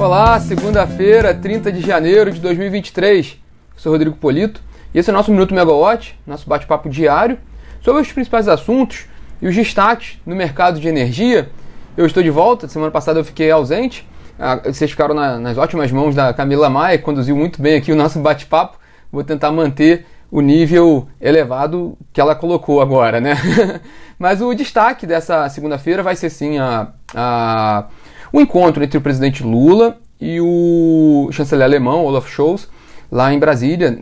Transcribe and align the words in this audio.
Olá, 0.00 0.40
segunda-feira, 0.40 1.34
30 1.34 1.70
de 1.70 1.82
janeiro 1.82 2.32
de 2.32 2.40
2023. 2.40 3.36
Eu 3.74 3.78
sou 3.78 3.92
Rodrigo 3.92 4.16
Polito 4.16 4.62
e 4.94 4.98
esse 4.98 5.10
é 5.10 5.12
o 5.12 5.14
nosso 5.14 5.30
Minuto 5.30 5.54
Megawatt, 5.54 6.18
nosso 6.26 6.48
bate-papo 6.48 6.88
diário 6.88 7.36
sobre 7.82 8.00
os 8.00 8.10
principais 8.10 8.48
assuntos 8.48 9.04
e 9.42 9.46
os 9.46 9.54
destaques 9.54 10.18
no 10.24 10.34
mercado 10.34 10.80
de 10.80 10.88
energia. 10.88 11.50
Eu 11.98 12.06
estou 12.06 12.22
de 12.22 12.30
volta, 12.30 12.66
semana 12.66 12.90
passada 12.90 13.20
eu 13.20 13.24
fiquei 13.26 13.50
ausente, 13.50 14.08
ah, 14.38 14.56
vocês 14.64 14.90
ficaram 14.90 15.14
na, 15.14 15.38
nas 15.38 15.58
ótimas 15.58 15.92
mãos 15.92 16.14
da 16.14 16.32
Camila 16.32 16.70
Maia, 16.70 16.96
que 16.96 17.04
conduziu 17.04 17.36
muito 17.36 17.60
bem 17.60 17.76
aqui 17.76 17.92
o 17.92 17.96
nosso 17.96 18.20
bate-papo. 18.20 18.78
Vou 19.12 19.22
tentar 19.22 19.52
manter 19.52 20.06
o 20.30 20.40
nível 20.40 21.08
elevado 21.20 21.98
que 22.10 22.22
ela 22.22 22.34
colocou 22.34 22.80
agora, 22.80 23.20
né? 23.20 23.34
Mas 24.18 24.40
o 24.40 24.54
destaque 24.54 25.06
dessa 25.06 25.46
segunda-feira 25.50 26.02
vai 26.02 26.16
ser 26.16 26.30
sim 26.30 26.58
a, 26.58 26.88
a 27.14 27.84
o 28.32 28.40
encontro 28.40 28.82
entre 28.82 28.98
o 28.98 29.00
presidente 29.00 29.42
Lula 29.42 29.98
e 30.20 30.40
o 30.40 31.28
chanceler 31.32 31.64
alemão 31.64 32.04
Olaf 32.04 32.28
Scholz 32.28 32.68
lá 33.10 33.32
em 33.32 33.38
Brasília, 33.38 33.98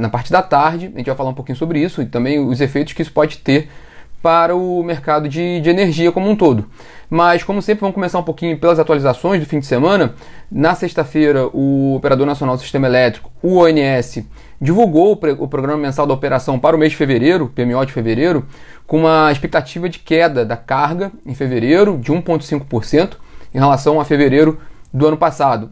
na 0.00 0.08
parte 0.08 0.30
da 0.30 0.42
tarde. 0.42 0.90
A 0.94 0.98
gente 0.98 1.06
vai 1.06 1.16
falar 1.16 1.30
um 1.30 1.34
pouquinho 1.34 1.56
sobre 1.56 1.80
isso 1.80 2.02
e 2.02 2.06
também 2.06 2.38
os 2.38 2.60
efeitos 2.60 2.92
que 2.92 3.02
isso 3.02 3.12
pode 3.12 3.38
ter 3.38 3.68
para 4.22 4.54
o 4.54 4.82
mercado 4.82 5.28
de, 5.28 5.60
de, 5.60 5.70
energia 5.70 6.12
como 6.12 6.28
um 6.28 6.36
todo. 6.36 6.66
Mas, 7.08 7.42
como 7.42 7.62
sempre, 7.62 7.80
vamos 7.80 7.94
começar 7.94 8.18
um 8.18 8.22
pouquinho 8.22 8.58
pelas 8.58 8.78
atualizações 8.78 9.40
do 9.40 9.46
fim 9.46 9.60
de 9.60 9.66
semana. 9.66 10.14
Na 10.50 10.74
sexta-feira, 10.74 11.48
o 11.48 11.94
Operador 11.96 12.26
Nacional 12.26 12.56
do 12.56 12.60
Sistema 12.60 12.86
Elétrico, 12.86 13.32
o 13.42 13.56
ONS, 13.56 14.22
divulgou 14.60 15.18
o, 15.18 15.42
o 15.42 15.48
programa 15.48 15.78
mensal 15.78 16.06
da 16.06 16.12
operação 16.12 16.58
para 16.58 16.76
o 16.76 16.78
mês 16.78 16.92
de 16.92 16.98
fevereiro, 16.98 17.48
PMO 17.48 17.84
de 17.86 17.92
fevereiro, 17.92 18.44
com 18.86 18.98
uma 18.98 19.32
expectativa 19.32 19.88
de 19.88 19.98
queda 19.98 20.44
da 20.44 20.56
carga 20.56 21.10
em 21.24 21.34
fevereiro 21.34 21.96
de 21.96 22.12
1,5% 22.12 23.12
em 23.54 23.58
relação 23.58 24.00
a 24.00 24.04
fevereiro 24.04 24.58
do 24.92 25.06
ano 25.06 25.16
passado, 25.16 25.70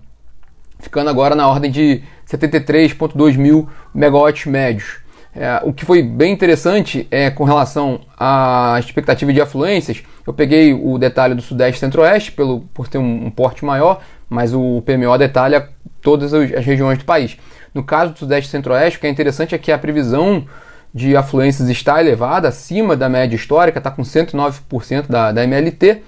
ficando 0.79 1.11
agora 1.11 1.35
na 1.35 1.49
ordem 1.49 1.71
de 1.71 2.03
73,2 2.27 3.37
mil 3.37 3.69
megawatts 3.95 4.47
médios. 4.47 5.01
É, 5.35 5.61
o 5.63 5.73
que 5.73 5.85
foi 5.85 6.03
bem 6.03 6.33
interessante 6.33 7.07
é 7.11 7.31
com 7.31 7.45
relação 7.45 8.01
à 8.19 8.77
expectativa 8.79 9.33
de 9.33 9.41
afluências. 9.41 10.03
Eu 10.27 10.33
peguei 10.33 10.75
o 10.75 10.99
detalhe 10.99 11.35
do 11.35 11.43
Sudeste 11.43 11.77
e 11.77 11.81
Centro-Oeste 11.81 12.33
pelo, 12.33 12.61
por 12.75 12.89
ter 12.89 12.99
um, 12.99 13.27
um, 13.27 13.31
porte 13.31 13.65
maior, 13.65 14.01
mas 14.29 14.53
o 14.53 14.83
PMO 14.83 15.17
detalha 15.17 15.69
todas 16.03 16.35
as 16.35 16.51
regiões 16.65 16.99
do 16.99 17.05
país. 17.05 17.37
No 17.73 17.85
caso 17.85 18.13
do 18.13 18.19
Sudeste 18.19 18.49
e 18.49 18.51
Centro-Oeste, 18.51 18.99
o 18.99 19.01
que 19.01 19.07
é 19.07 19.11
interessante 19.11 19.55
é 19.55 19.59
que 19.59 19.71
a 19.71 19.79
previsão 19.79 20.45
de 20.93 21.17
afluências 21.17 21.69
está 21.69 22.01
elevada, 22.01 22.49
acima 22.49 22.97
da 22.97 23.09
média 23.09 23.37
histórica, 23.37 23.79
está 23.79 23.91
com 23.91 24.03
109% 24.03 25.07
da, 25.07 25.31
da 25.31 25.45
MLT 25.45 26.03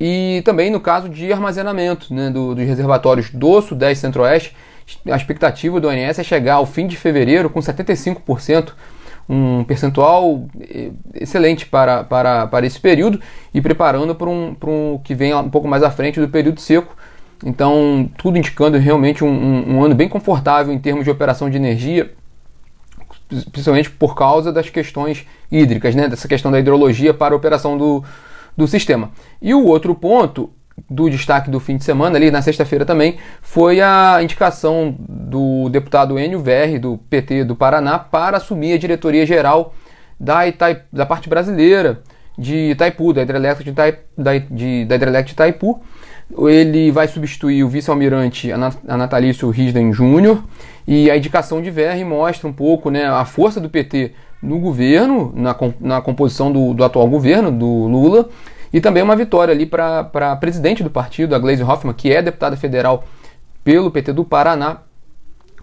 e 0.00 0.40
também 0.46 0.70
no 0.70 0.80
caso 0.80 1.10
de 1.10 1.30
armazenamento 1.30 2.14
né, 2.14 2.30
do, 2.30 2.54
dos 2.54 2.64
reservatórios 2.64 3.28
do 3.28 3.60
Sudeste 3.60 4.00
Centro-Oeste, 4.00 4.56
a 5.06 5.14
expectativa 5.14 5.78
do 5.78 5.88
ONS 5.88 6.18
é 6.18 6.24
chegar 6.24 6.54
ao 6.54 6.64
fim 6.64 6.86
de 6.86 6.96
fevereiro 6.96 7.50
com 7.50 7.60
75%, 7.60 8.72
um 9.28 9.62
percentual 9.62 10.48
eh, 10.58 10.90
excelente 11.14 11.66
para, 11.66 12.02
para, 12.02 12.46
para 12.46 12.66
esse 12.66 12.80
período 12.80 13.20
e 13.52 13.60
preparando 13.60 14.14
para 14.14 14.28
um, 14.28 14.54
para 14.54 14.70
um 14.70 14.98
que 15.04 15.14
vem 15.14 15.34
um 15.34 15.50
pouco 15.50 15.68
mais 15.68 15.82
à 15.82 15.90
frente 15.90 16.18
do 16.18 16.28
período 16.28 16.60
seco. 16.60 16.96
Então, 17.44 18.10
tudo 18.16 18.38
indicando 18.38 18.78
realmente 18.78 19.22
um, 19.22 19.28
um, 19.28 19.76
um 19.76 19.84
ano 19.84 19.94
bem 19.94 20.08
confortável 20.08 20.72
em 20.72 20.78
termos 20.78 21.04
de 21.04 21.10
operação 21.10 21.48
de 21.48 21.56
energia, 21.56 22.12
principalmente 23.52 23.90
por 23.90 24.16
causa 24.16 24.50
das 24.50 24.68
questões 24.68 25.26
hídricas, 25.52 25.94
né? 25.94 26.08
dessa 26.08 26.26
questão 26.26 26.50
da 26.50 26.58
hidrologia 26.58 27.14
para 27.14 27.34
a 27.34 27.36
operação 27.36 27.78
do, 27.78 28.04
do 28.56 28.66
sistema. 28.66 29.10
E 29.40 29.54
o 29.54 29.64
outro 29.66 29.94
ponto 29.94 30.50
do 30.88 31.10
destaque 31.10 31.50
do 31.50 31.60
fim 31.60 31.76
de 31.76 31.84
semana, 31.84 32.16
ali 32.16 32.30
na 32.30 32.42
sexta-feira 32.42 32.84
também, 32.84 33.16
foi 33.42 33.80
a 33.80 34.18
indicação 34.22 34.94
do 34.98 35.68
deputado 35.68 36.18
Enio 36.18 36.40
Verri, 36.40 36.78
do 36.78 36.98
PT 37.10 37.44
do 37.44 37.56
Paraná, 37.56 37.98
para 37.98 38.36
assumir 38.36 38.72
a 38.72 38.78
diretoria 38.78 39.26
geral 39.26 39.74
da, 40.18 40.46
Itaip, 40.46 40.82
da 40.92 41.04
parte 41.04 41.28
brasileira 41.28 42.02
de 42.38 42.70
Itaipu, 42.70 43.12
da 43.12 43.22
hidrelétrica 43.22 43.70
de, 43.70 43.98
da, 44.16 44.38
de, 44.38 44.84
da 44.84 44.94
hidrelétrica 44.94 45.28
de 45.28 45.32
Itaipu. 45.32 45.82
Ele 46.48 46.92
vai 46.92 47.08
substituir 47.08 47.64
o 47.64 47.68
vice-almirante 47.68 48.50
Anatalício 48.86 49.50
Risden 49.50 49.92
Júnior 49.92 50.44
e 50.86 51.10
a 51.10 51.16
indicação 51.16 51.60
de 51.60 51.70
Verri 51.70 52.04
mostra 52.04 52.48
um 52.48 52.52
pouco 52.52 52.88
né, 52.88 53.04
a 53.06 53.24
força 53.24 53.60
do 53.60 53.68
PT 53.68 54.12
no 54.42 54.58
governo, 54.58 55.32
na, 55.34 55.56
na 55.80 56.00
composição 56.00 56.50
do, 56.50 56.72
do 56.72 56.84
atual 56.84 57.08
governo, 57.08 57.50
do 57.50 57.66
Lula, 57.66 58.28
e 58.72 58.80
também 58.80 59.02
uma 59.02 59.16
vitória 59.16 59.52
ali 59.52 59.66
para 59.66 60.10
a 60.14 60.36
presidente 60.36 60.82
do 60.82 60.90
partido, 60.90 61.34
a 61.34 61.38
Gleisi 61.38 61.62
Hoffmann, 61.62 61.94
que 61.94 62.12
é 62.12 62.22
deputada 62.22 62.56
federal 62.56 63.04
pelo 63.64 63.90
PT 63.90 64.12
do 64.12 64.24
Paraná, 64.24 64.78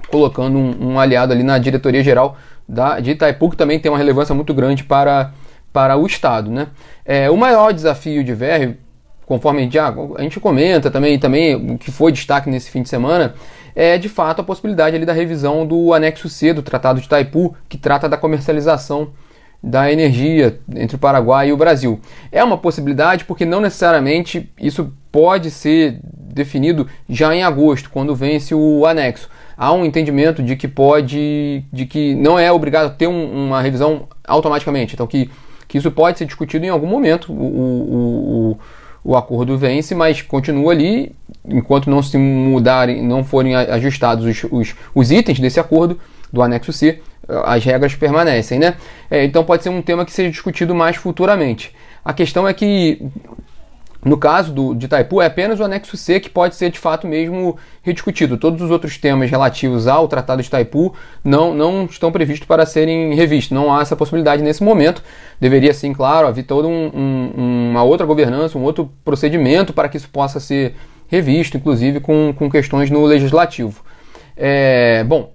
colocando 0.09 0.57
um, 0.57 0.91
um 0.93 0.99
aliado 0.99 1.33
ali 1.33 1.43
na 1.43 1.57
diretoria 1.57 2.03
geral 2.03 2.37
da, 2.67 2.99
de 2.99 3.11
Itaipu, 3.11 3.49
que 3.49 3.57
também 3.57 3.79
tem 3.79 3.91
uma 3.91 3.97
relevância 3.97 4.35
muito 4.35 4.53
grande 4.53 4.83
para, 4.83 5.31
para 5.71 5.97
o 5.97 6.05
Estado. 6.05 6.51
Né? 6.51 6.67
É, 7.05 7.29
o 7.29 7.37
maior 7.37 7.73
desafio 7.73 8.23
de 8.23 8.33
Verre, 8.33 8.77
conforme 9.25 9.59
a 9.59 9.63
gente, 9.63 9.73
já, 9.73 9.93
a 10.17 10.21
gente 10.21 10.39
comenta 10.39 10.91
também, 10.91 11.17
também 11.17 11.55
o 11.55 11.77
que 11.77 11.91
foi 11.91 12.11
destaque 12.11 12.49
nesse 12.49 12.69
fim 12.69 12.81
de 12.81 12.89
semana, 12.89 13.35
é 13.79 13.95
de 13.95 14.09
fato 14.09 14.41
a 14.41 14.43
possibilidade 14.43 14.95
ali 14.95 15.05
da 15.05 15.13
revisão 15.13 15.63
do 15.63 15.93
anexo 15.93 16.27
C 16.27 16.51
do 16.51 16.63
Tratado 16.63 16.99
de 16.99 17.05
Itaipu, 17.05 17.55
que 17.69 17.77
trata 17.77 18.09
da 18.09 18.17
comercialização 18.17 19.09
da 19.61 19.91
energia 19.91 20.59
entre 20.75 20.95
o 20.95 20.99
Paraguai 20.99 21.49
e 21.49 21.53
o 21.53 21.57
Brasil. 21.57 22.01
É 22.31 22.43
uma 22.43 22.57
possibilidade 22.57 23.25
porque 23.25 23.45
não 23.45 23.61
necessariamente 23.61 24.51
isso 24.59 24.91
pode 25.11 25.51
ser 25.51 25.99
definido 26.03 26.87
já 27.07 27.35
em 27.35 27.43
agosto, 27.43 27.91
quando 27.91 28.15
vence 28.15 28.55
o 28.55 28.83
anexo. 28.83 29.29
Há 29.55 29.71
um 29.71 29.85
entendimento 29.85 30.41
de 30.41 30.55
que 30.55 30.67
pode, 30.67 31.63
de 31.71 31.85
que 31.85 32.15
não 32.15 32.39
é 32.39 32.51
obrigado 32.51 32.87
a 32.87 32.89
ter 32.89 33.05
um, 33.05 33.47
uma 33.47 33.61
revisão 33.61 34.07
automaticamente, 34.27 34.95
então 34.95 35.05
que, 35.05 35.29
que 35.67 35.77
isso 35.77 35.91
pode 35.91 36.17
ser 36.17 36.25
discutido 36.25 36.65
em 36.65 36.69
algum 36.69 36.87
momento. 36.87 37.31
O, 37.31 37.35
o, 37.35 38.51
o, 39.03 39.11
o 39.11 39.15
acordo 39.15 39.55
vence, 39.55 39.93
mas 39.93 40.23
continua 40.23 40.71
ali 40.71 41.15
enquanto 41.47 41.89
não 41.89 42.03
se 42.03 42.17
mudarem, 42.17 43.01
não 43.01 43.23
forem 43.23 43.55
ajustados 43.55 44.25
os, 44.25 44.51
os, 44.51 44.75
os 44.93 45.11
itens 45.11 45.39
desse 45.39 45.59
acordo 45.59 45.99
do 46.31 46.41
anexo 46.41 46.73
C, 46.73 47.01
as 47.45 47.63
regras 47.63 47.95
permanecem, 47.95 48.59
né? 48.59 48.75
É, 49.09 49.23
então 49.23 49.43
pode 49.43 49.63
ser 49.63 49.69
um 49.69 49.81
tema 49.81 50.05
que 50.05 50.11
seja 50.11 50.29
discutido 50.29 50.73
mais 50.73 50.95
futuramente. 50.95 51.73
A 52.03 52.13
questão 52.13 52.47
é 52.47 52.53
que, 52.53 53.01
no 54.03 54.17
caso 54.17 54.53
do, 54.53 54.73
de 54.73 54.85
Itaipu, 54.85 55.21
é 55.21 55.25
apenas 55.25 55.59
o 55.59 55.63
anexo 55.63 55.97
C 55.97 56.21
que 56.21 56.29
pode 56.29 56.55
ser 56.55 56.69
de 56.69 56.79
fato 56.79 57.05
mesmo 57.05 57.57
rediscutido. 57.81 58.37
Todos 58.37 58.61
os 58.61 58.71
outros 58.71 58.97
temas 58.97 59.29
relativos 59.29 59.87
ao 59.87 60.07
Tratado 60.07 60.41
de 60.41 60.47
Itaipu 60.47 60.93
não, 61.21 61.53
não 61.53 61.85
estão 61.85 62.11
previstos 62.11 62.47
para 62.47 62.65
serem 62.65 63.13
revistos. 63.13 63.51
Não 63.51 63.73
há 63.73 63.81
essa 63.81 63.95
possibilidade 63.95 64.41
nesse 64.41 64.63
momento. 64.63 65.03
Deveria 65.39 65.73
sim, 65.73 65.91
claro, 65.91 66.27
haver 66.27 66.43
toda 66.43 66.67
um, 66.67 66.91
um, 66.95 67.69
uma 67.71 67.83
outra 67.83 68.05
governança, 68.05 68.57
um 68.57 68.63
outro 68.63 68.89
procedimento 69.03 69.73
para 69.73 69.89
que 69.89 69.97
isso 69.97 70.07
possa 70.09 70.39
ser 70.39 70.75
revisto, 71.07 71.57
inclusive 71.57 71.99
com, 71.99 72.33
com 72.35 72.49
questões 72.49 72.89
no 72.89 73.05
legislativo. 73.05 73.83
É, 74.35 75.03
bom, 75.03 75.31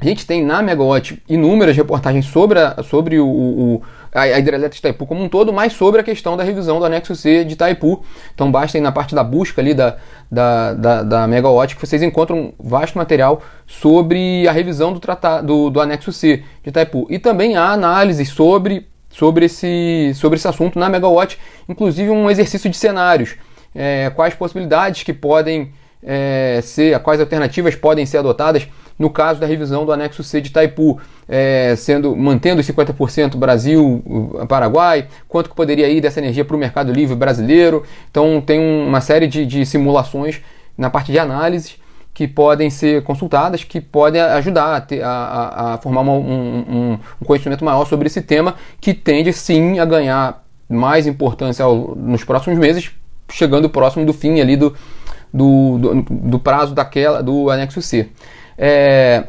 a 0.00 0.04
gente 0.04 0.24
tem 0.24 0.44
na 0.44 0.62
Megawatt 0.62 1.20
inúmeras 1.28 1.76
reportagens 1.76 2.26
sobre, 2.26 2.60
a, 2.60 2.82
sobre 2.84 3.18
o, 3.18 3.26
o 3.26 3.82
a, 4.14 4.20
a 4.20 4.38
hidrelétrica 4.38 4.74
de 4.74 4.78
Itaipu 4.78 5.06
como 5.06 5.24
um 5.24 5.28
todo, 5.28 5.52
mas 5.52 5.72
sobre 5.72 6.00
a 6.00 6.04
questão 6.04 6.36
da 6.36 6.44
revisão 6.44 6.78
do 6.78 6.84
anexo 6.84 7.16
C 7.16 7.44
de 7.44 7.54
Itaipu. 7.54 8.04
Então 8.32 8.50
basta 8.50 8.78
ir 8.78 8.80
na 8.80 8.92
parte 8.92 9.12
da 9.12 9.24
busca 9.24 9.60
ali 9.60 9.74
da, 9.74 9.96
da, 10.30 10.72
da, 10.74 11.02
da 11.02 11.26
Megawatt 11.26 11.74
que 11.74 11.84
vocês 11.84 12.00
encontram 12.00 12.52
vasto 12.60 12.96
material 12.96 13.42
sobre 13.66 14.46
a 14.46 14.52
revisão 14.52 14.92
do, 14.92 15.00
tratado, 15.00 15.46
do, 15.46 15.70
do 15.70 15.80
anexo 15.80 16.12
C 16.12 16.44
de 16.62 16.68
Itaipu. 16.68 17.08
E 17.10 17.18
também 17.18 17.56
há 17.56 17.72
análises 17.72 18.28
sobre, 18.28 18.86
sobre, 19.10 19.46
esse, 19.46 20.12
sobre 20.14 20.36
esse 20.36 20.46
assunto 20.46 20.78
na 20.78 20.88
Megawatt, 20.88 21.38
inclusive 21.68 22.10
um 22.10 22.30
exercício 22.30 22.70
de 22.70 22.76
cenários 22.76 23.34
é, 23.74 24.10
quais 24.10 24.34
possibilidades 24.34 25.02
que 25.02 25.12
podem 25.12 25.72
é, 26.02 26.60
ser, 26.62 26.98
quais 27.00 27.20
alternativas 27.20 27.74
podem 27.74 28.06
ser 28.06 28.18
adotadas 28.18 28.68
no 28.98 29.10
caso 29.10 29.38
da 29.40 29.46
revisão 29.46 29.86
do 29.86 29.92
anexo 29.92 30.24
C 30.24 30.40
de 30.40 30.48
Itaipu, 30.48 30.98
é, 31.28 31.74
sendo 31.76 32.16
mantendo 32.16 32.60
os 32.60 32.66
50% 32.66 33.36
Brasil, 33.36 34.02
Paraguai, 34.48 35.06
quanto 35.28 35.50
que 35.50 35.54
poderia 35.54 35.88
ir 35.88 36.00
dessa 36.00 36.18
energia 36.18 36.44
para 36.44 36.56
o 36.56 36.58
mercado 36.58 36.92
livre 36.92 37.14
brasileiro. 37.14 37.84
Então 38.10 38.40
tem 38.40 38.58
uma 38.58 39.00
série 39.00 39.28
de, 39.28 39.46
de 39.46 39.64
simulações 39.64 40.40
na 40.76 40.90
parte 40.90 41.12
de 41.12 41.18
análise 41.18 41.76
que 42.12 42.26
podem 42.26 42.68
ser 42.68 43.04
consultadas, 43.04 43.62
que 43.62 43.80
podem 43.80 44.20
ajudar 44.20 44.74
a, 44.74 44.80
ter, 44.80 45.00
a, 45.04 45.74
a 45.74 45.78
formar 45.78 46.00
uma, 46.00 46.14
um, 46.14 46.98
um, 47.20 47.24
conhecimento 47.24 47.64
maior 47.64 47.84
sobre 47.86 48.08
esse 48.08 48.20
tema, 48.20 48.56
que 48.80 48.92
tende 48.92 49.32
sim 49.32 49.78
a 49.78 49.84
ganhar 49.84 50.44
mais 50.68 51.06
importância 51.06 51.64
ao, 51.64 51.94
nos 51.94 52.24
próximos 52.24 52.58
meses, 52.58 52.90
chegando 53.30 53.68
próximo 53.68 54.04
do 54.04 54.12
fim 54.12 54.40
ali 54.40 54.56
do, 54.56 54.74
do, 55.32 55.78
do, 55.78 56.02
do 56.02 56.38
prazo 56.38 56.74
daquela 56.74 57.22
do 57.22 57.50
anexo 57.50 57.82
C. 57.82 58.08
É, 58.56 59.24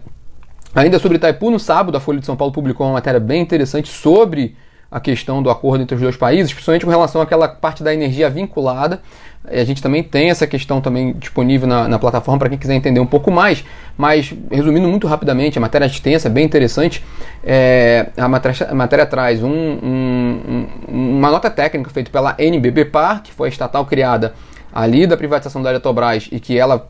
ainda 0.74 1.00
sobre 1.00 1.18
Itaipu, 1.18 1.52
no 1.52 1.60
sábado, 1.60 1.96
a 1.96 2.00
Folha 2.00 2.20
de 2.20 2.26
São 2.26 2.36
Paulo 2.36 2.54
publicou 2.54 2.88
uma 2.88 2.94
matéria 2.94 3.20
bem 3.20 3.42
interessante 3.42 3.90
sobre 3.90 4.56
a 4.92 5.00
questão 5.00 5.44
do 5.44 5.50
acordo 5.50 5.84
entre 5.84 5.96
os 5.96 6.02
dois 6.02 6.18
países, 6.18 6.52
principalmente 6.52 6.84
com 6.84 6.92
relação 6.92 7.22
àquela 7.22 7.48
parte 7.48 7.84
da 7.84 7.94
energia 7.94 8.30
vinculada. 8.30 9.02
A 9.48 9.64
gente 9.64 9.82
também 9.82 10.04
tem 10.04 10.30
essa 10.30 10.46
questão 10.46 10.82
também 10.82 11.14
disponível 11.14 11.68
na, 11.68 11.88
na 11.88 11.98
plataforma 11.98 12.40
para 12.40 12.50
quem 12.50 12.58
quiser 12.58 12.76
entender 12.76 13.00
um 13.00 13.06
pouco 13.06 13.32
mais, 13.32 13.64
mas 13.98 14.34
resumindo 14.52 14.88
muito 14.88 15.08
rapidamente, 15.08 15.58
a 15.58 15.62
matéria 15.62 15.86
é 15.86 15.88
extensa, 15.88 16.30
bem 16.30 16.44
interessante. 16.46 17.04
É, 17.44 18.08
a, 18.18 18.28
matéria, 18.28 18.68
a, 18.70 18.76
matéria, 18.76 19.06
traz 19.06 19.42
um, 19.42 19.50
um, 19.50 20.68
uma 20.88 21.32
nota 21.32 21.50
técnica 21.50 21.90
feita 21.90 22.12
pela 22.12 22.36
NBBPAR, 22.38 23.24
que 23.24 23.32
foi 23.32 23.48
a 23.48 23.52
estatal 23.52 23.86
criada 23.86 24.34
ali 24.74 25.08
da 25.08 25.18
privatização 25.18 25.62
da 25.62 25.70
Eletrobras 25.70 26.30
e 26.32 26.40
que 26.40 26.58
ela, 26.58 26.88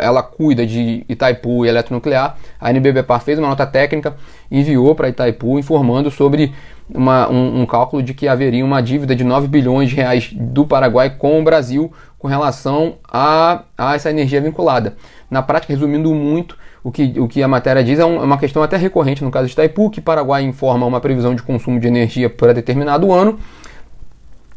ela 0.00 0.22
cuida 0.22 0.66
de 0.66 1.04
Itaipu 1.08 1.64
e 1.64 1.68
eletronuclear, 1.68 2.36
a 2.60 2.70
NBBPAR 2.70 3.20
fez 3.20 3.38
uma 3.38 3.48
nota 3.48 3.66
técnica, 3.66 4.14
enviou 4.50 4.94
para 4.94 5.08
Itaipu 5.08 5.58
informando 5.58 6.10
sobre 6.10 6.52
uma, 6.92 7.28
um, 7.30 7.62
um, 7.62 7.66
cálculo 7.66 8.02
de 8.02 8.12
que 8.12 8.28
haveria 8.28 8.64
uma 8.64 8.82
dívida 8.82 9.14
de 9.14 9.24
9 9.24 9.48
bilhões 9.48 9.88
de 9.88 9.96
reais 9.96 10.30
do 10.32 10.66
Paraguai 10.66 11.10
com 11.10 11.40
o 11.40 11.44
Brasil 11.44 11.92
com 12.18 12.28
relação 12.28 12.96
a, 13.10 13.62
a 13.76 13.94
essa 13.94 14.10
energia 14.10 14.40
vinculada. 14.40 14.96
Na 15.30 15.42
prática, 15.42 15.72
resumindo 15.72 16.14
muito, 16.14 16.56
o 16.84 16.92
que, 16.92 17.14
o 17.18 17.26
que 17.26 17.42
a 17.42 17.48
matéria 17.48 17.82
diz 17.82 17.98
é, 17.98 18.04
um, 18.04 18.16
é 18.16 18.24
uma 18.24 18.38
questão 18.38 18.62
até 18.62 18.76
recorrente 18.76 19.24
no 19.24 19.30
caso 19.30 19.46
de 19.46 19.52
Itaipu, 19.52 19.90
que 19.90 20.00
Paraguai 20.00 20.42
informa 20.42 20.86
uma 20.86 21.00
previsão 21.00 21.34
de 21.34 21.42
consumo 21.42 21.80
de 21.80 21.86
energia 21.86 22.28
para 22.28 22.52
determinado 22.52 23.12
ano, 23.12 23.38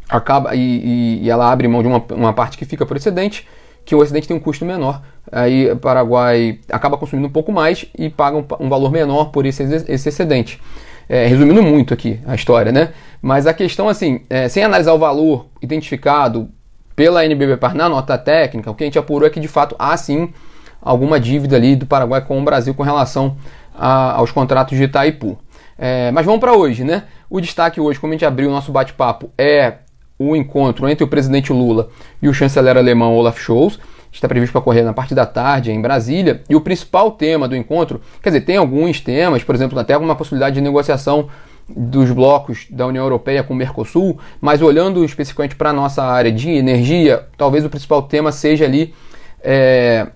acaba 0.10 0.56
e, 0.56 1.22
e, 1.24 1.30
ela 1.30 1.52
abre 1.52 1.68
mão 1.68 1.81
de 1.81 1.88
uma, 1.88 2.04
uma 2.12 2.34
parte 2.34 2.57
que 2.57 2.66
fica 2.66 2.86
por 2.86 2.98
excedente, 2.98 3.48
que 3.84 3.96
o 3.96 4.04
excedente 4.04 4.28
tem 4.28 4.38
um 4.38 4.40
custo 4.40 4.66
menor. 4.66 5.02
Aí 5.31 5.72
o 5.72 5.78
Paraguai 5.78 6.60
acaba 6.72 6.98
consumindo 6.98 7.28
um 7.28 7.31
pouco 7.31 7.52
mais 7.52 7.86
e 7.98 8.10
paga 8.10 8.38
um, 8.38 8.46
um 8.60 8.69
valor 8.69 8.92
menor 8.92 9.25
por 9.25 9.46
esse, 9.46 9.63
esse 9.63 10.10
excedente. 10.10 10.62
É, 11.07 11.28
resumindo 11.28 11.62
muito 11.62 11.94
aqui 11.94 12.19
a 12.25 12.34
história, 12.34 12.72
né? 12.72 12.90
Mas 13.22 13.46
a 13.46 13.54
questão, 13.54 13.88
assim, 13.88 14.22
é, 14.28 14.48
sem 14.48 14.63
analisar 14.63 14.94
o 14.94 14.98
valor 14.98 15.48
identificado 15.62 16.50
pela 16.96 17.24
NBBPAR 17.25 17.75
na 17.75 17.88
nota 17.88 18.18
técnica, 18.18 18.72
o 18.72 18.75
que 18.75 18.84
a 18.84 18.88
gente 18.88 18.98
apurou 18.98 19.28
é 19.28 19.30
que 19.30 19.40
de 19.40 19.48
fato 19.48 19.75
há 19.78 19.96
sim 19.98 20.34
alguma 20.81 21.19
dívida 21.19 21.56
ali 21.56 21.75
do 21.75 21.86
Paraguai 21.86 22.22
com 22.22 22.40
o 22.40 22.44
Brasil 22.44 22.74
com 22.74 22.84
relação 22.84 23.38
a, 23.74 24.13
aos 24.13 24.31
contratos 24.31 24.78
de 24.78 24.84
Itaipu. 24.84 25.38
É, 25.78 26.10
mas 26.12 26.25
vamos 26.25 26.40
para 26.40 26.54
hoje, 26.54 26.84
né? 26.84 27.04
O 27.30 27.42
destaque 27.42 27.81
hoje, 27.81 28.00
como 28.00 28.13
a 28.13 28.16
gente 28.16 28.25
abriu 28.25 28.50
o 28.50 28.52
nosso 28.52 28.72
bate-papo, 28.72 29.30
é 29.38 29.74
o 30.18 30.36
encontro 30.36 30.88
entre 30.88 31.04
o 31.04 31.08
presidente 31.08 31.52
Lula 31.52 31.90
e 32.22 32.28
o 32.28 32.34
chanceler 32.34 32.78
alemão 32.78 33.16
Olaf 33.16 33.40
Scholz. 33.40 33.80
Está 34.12 34.30
previsto 34.30 34.54
para 34.54 34.60
ocorrer 34.62 34.86
na 34.86 34.94
parte 34.94 35.14
da 35.14 35.26
tarde 35.26 35.72
em 35.72 35.82
Brasília. 35.82 36.42
E 36.50 36.56
o 36.56 36.62
principal 36.62 37.12
tema 37.12 37.50
do 37.50 37.56
encontro, 37.56 38.00
quer 38.22 38.30
dizer, 38.30 38.42
tem 38.42 38.56
alguns 38.56 39.02
temas, 39.02 39.44
por 39.44 39.54
exemplo, 39.54 39.78
até 39.78 39.94
alguma 39.94 40.16
possibilidade 40.16 40.56
de 40.56 40.62
negociação 40.62 41.28
dos 41.68 42.12
blocos 42.12 42.68
da 42.70 42.86
União 42.88 43.04
Europeia 43.04 43.44
com 43.44 43.54
o 43.54 43.58
Mercosul, 43.58 44.18
mas 44.40 44.62
olhando 44.62 45.04
especificamente 45.04 45.56
para 45.56 45.72
a 45.72 45.74
nossa 45.74 46.04
área 46.04 46.32
de 46.32 46.50
energia, 46.50 47.28
talvez 47.36 47.66
o 47.66 47.70
principal 47.70 48.04
tema 48.04 48.32
seja 48.32 48.66
ali 48.66 48.94
é, 49.44 50.08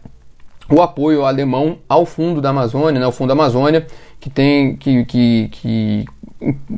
o 0.70 0.82
apoio 0.82 1.26
alemão 1.26 1.80
ao 1.90 2.06
Fundo 2.06 2.40
da 2.40 2.50
Amazônia, 2.50 3.00
né, 3.00 3.08
o 3.08 3.12
Fundo 3.12 3.30
da 3.30 3.34
Amazônia, 3.34 3.86
que 4.20 4.30
tem 4.30 4.76
que, 4.76 5.04
que, 5.06 5.50
que 5.52 6.06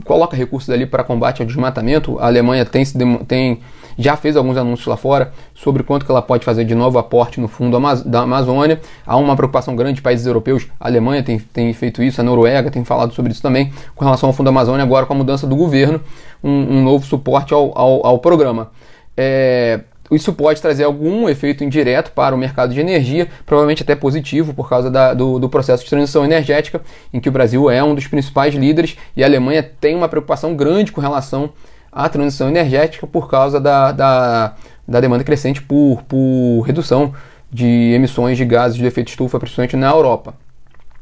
coloca 0.06 0.36
recursos 0.36 0.70
ali 0.70 0.86
para 0.86 1.04
combate 1.04 1.42
ao 1.42 1.48
desmatamento. 1.48 2.18
A 2.20 2.26
Alemanha 2.26 2.66
tem, 2.66 2.84
tem, 3.28 3.60
já 3.98 4.16
fez 4.16 4.36
alguns 4.36 4.58
anúncios 4.58 4.88
lá 4.88 4.98
fora 4.98 5.32
sobre 5.54 5.84
quanto 5.84 6.06
que 6.06 6.12
ela 6.12 6.22
pode 6.22 6.44
fazer 6.44 6.66
de 6.66 6.74
novo 6.74 6.98
aporte 6.98 7.40
no 7.40 7.48
fundo 7.48 7.80
da 8.06 8.22
Amazônia. 8.22 8.82
Há 9.06 9.18
uma 9.18 9.36
preocupação 9.36 9.76
grande 9.76 9.96
de 9.96 10.02
países 10.02 10.26
europeus. 10.26 10.68
A 10.80 10.88
Alemanha 10.88 11.22
tem, 11.22 11.40
tem 11.40 11.72
feito 11.74 12.02
isso, 12.02 12.20
a 12.20 12.24
Noruega 12.24 12.72
tem 12.72 12.84
falado 12.84 13.14
sobre 13.14 13.32
isso 13.32 13.42
também 13.42 13.72
com 13.96 14.04
relação 14.04 14.30
ao 14.30 14.34
fundo 14.34 14.46
da 14.46 14.52
Amazônia. 14.52 14.84
Agora 14.84 15.06
com 15.06 15.14
a 15.14 15.18
mudança 15.18 15.46
do 15.46 15.56
governo, 15.56 16.02
um, 16.44 16.78
um 16.78 16.84
novo 16.84 17.06
suporte 17.06 17.54
ao, 17.54 17.78
ao, 17.78 18.06
ao 18.06 18.20
programa. 18.20 18.72
É, 19.16 19.82
isso 20.16 20.34
pode 20.34 20.62
trazer 20.62 20.84
algum 20.84 21.30
efeito 21.30 21.64
indireto 21.64 22.12
para 22.12 22.36
o 22.36 22.38
mercado 22.38 22.74
de 22.74 22.80
energia, 22.80 23.28
provavelmente 23.46 23.84
até 23.84 23.96
positivo 23.96 24.54
por 24.54 24.68
causa 24.68 24.92
da, 24.92 25.14
do, 25.14 25.40
do, 25.40 25.48
processo 25.48 25.84
de 25.84 25.90
transição 25.90 26.26
energética, 26.26 26.82
em 27.14 27.20
que 27.20 27.30
o 27.30 27.32
Brasil 27.32 27.70
é 27.70 27.82
um 27.84 27.96
dos 27.96 28.08
principais 28.08 28.54
líderes 28.54 28.98
e 29.16 29.24
a 29.24 29.28
Alemanha 29.28 29.64
tem 29.64 29.96
uma 29.96 30.10
preocupação 30.10 30.56
grande 30.56 30.92
com 30.92 31.00
relação 31.00 31.52
à 31.92 32.10
transição 32.10 32.50
energética 32.50 33.08
por 33.08 33.30
causa 33.30 33.60
da, 33.60 33.92
da, 33.92 34.56
da 34.88 35.00
demanda 35.00 35.24
crescente 35.24 35.62
por, 35.62 36.04
por 36.04 36.62
redução 36.62 37.14
de 37.52 37.94
emissões 37.94 38.38
de 38.38 38.46
gases 38.46 38.78
de 38.78 38.86
efeito 38.86 39.10
estufa, 39.10 39.40
principalmente 39.40 39.76
na 39.76 39.90
Europa. 39.90 40.34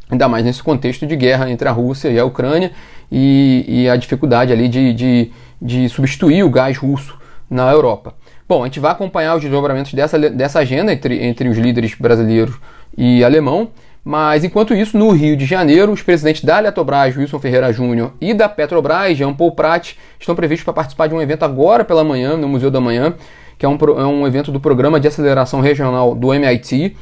Ainda 0.10 0.28
mais 0.28 0.44
nesse 0.44 0.64
contexto 0.64 1.06
de 1.06 1.16
guerra 1.16 1.50
entre 1.50 1.68
a 1.68 1.72
Rússia 1.72 2.10
e 2.10 2.18
a 2.18 2.26
Ucrânia 2.26 2.72
e, 3.12 3.66
e 3.68 3.90
a 3.90 3.96
dificuldade 3.96 4.52
ali 4.52 4.68
de, 4.68 4.94
de, 4.94 5.32
de 5.62 5.90
substituir 5.90 6.44
o 6.44 6.50
gás 6.50 6.78
russo 6.78 7.20
na 7.50 7.72
Europa. 7.72 8.14
Bom, 8.50 8.64
a 8.64 8.66
gente 8.66 8.80
vai 8.80 8.92
acompanhar 8.92 9.36
os 9.36 9.44
desdobramentos 9.44 9.94
dessa, 9.94 10.18
dessa 10.18 10.58
agenda 10.58 10.92
entre, 10.92 11.24
entre 11.24 11.48
os 11.48 11.56
líderes 11.56 11.94
brasileiros 11.94 12.56
e 12.98 13.24
alemão, 13.24 13.70
mas 14.04 14.44
enquanto 14.44 14.74
isso, 14.74 14.98
no 14.98 15.12
Rio 15.12 15.38
de 15.38 15.46
Janeiro, 15.46 15.92
os 15.92 16.02
presidentes 16.02 16.44
da 16.44 16.58
Eletrobras, 16.58 17.16
Wilson 17.16 17.38
Ferreira 17.38 17.72
Júnior, 17.72 18.14
e 18.20 18.34
da 18.34 18.50
Petrobras, 18.50 19.16
Jean 19.16 19.36
Paul 19.36 19.52
Prat, 19.52 19.94
estão 20.20 20.34
previstos 20.34 20.64
para 20.64 20.74
participar 20.74 21.06
de 21.06 21.14
um 21.14 21.22
evento 21.22 21.46
agora 21.46 21.86
pela 21.86 22.04
manhã, 22.04 22.36
no 22.36 22.50
Museu 22.50 22.72
da 22.72 22.82
Manhã, 22.82 23.14
que 23.56 23.68
é 23.68 23.70
um, 23.70 23.78
é 24.00 24.08
um 24.08 24.26
evento 24.26 24.52
do 24.52 24.60
Programa 24.60 25.00
de 25.00 25.08
Aceleração 25.08 25.62
Regional 25.62 26.16
do 26.16 26.34
MIT. 26.34 26.98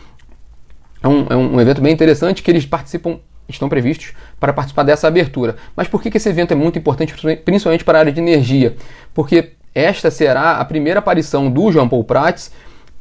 É 1.01 1.07
um, 1.07 1.27
é 1.29 1.35
um 1.38 1.61
evento 1.61 1.81
bem 1.81 1.94
interessante 1.94 2.44
que 2.44 2.51
eles 2.51 2.65
participam 2.65 3.19
estão 3.47 3.69
previstos 3.69 4.11
para 4.38 4.51
participar 4.51 4.83
dessa 4.83 5.07
abertura. 5.07 5.55
Mas 5.77 5.88
por 5.88 6.01
que, 6.01 6.11
que 6.11 6.17
esse 6.17 6.27
evento 6.27 6.51
é 6.51 6.55
muito 6.55 6.77
importante, 6.77 7.15
principalmente 7.45 7.85
para 7.85 7.99
a 7.99 8.01
área 8.01 8.11
de 8.11 8.19
energia? 8.19 8.75
Porque 9.13 9.53
esta 9.77 10.09
será 10.09 10.53
a 10.53 10.65
primeira 10.65 10.97
aparição 10.97 11.51
do 11.51 11.71
João 11.71 11.88
Paul 11.88 12.03
Prats, 12.03 12.51